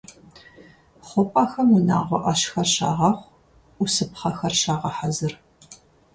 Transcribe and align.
ХъупӀэхэм 1.07 1.69
унагъуэ 1.75 2.17
Ӏэщхэр 2.23 2.67
щагъэхъу, 2.73 3.31
Ӏусыпхъэхэр 3.77 4.53
щагъэхьэзыр. 4.61 5.33